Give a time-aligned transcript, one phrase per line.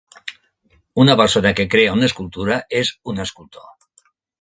[1.03, 3.73] Una persona que crea una escultura és un "escultor".